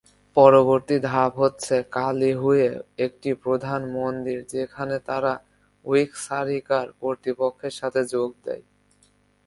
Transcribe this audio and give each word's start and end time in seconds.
পরবর্তী 0.37 0.97
ধাপ 1.07 1.31
হচ্ছে 1.35 1.75
"কালিহুয়ে", 1.91 2.69
একটি 3.05 3.29
প্রধান 3.43 3.81
মন্দির 3.97 4.39
যেখানে 4.53 4.95
তারা 5.09 5.33
উইক্সারিকার 5.85 6.87
কর্তৃপক্ষের 7.01 7.73
সাথে 7.79 8.01
যোগ 8.13 8.29
দেয়। 8.45 8.63